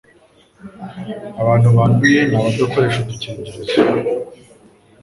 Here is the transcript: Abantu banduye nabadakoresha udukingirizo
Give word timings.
Abantu 1.41 1.67
banduye 1.77 2.19
nabadakoresha 2.29 2.97
udukingirizo 3.01 3.73